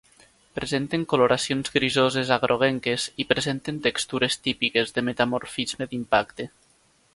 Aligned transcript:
Presenten 0.59 1.01
coloracions 1.11 1.73
grisoses 1.75 2.31
a 2.37 2.39
groguenques 2.45 3.05
i 3.23 3.27
presenten 3.35 3.79
textures 3.85 4.41
típiques 4.49 4.97
de 4.99 5.07
metamorfisme 5.11 5.91
d'impacte. 5.93 6.51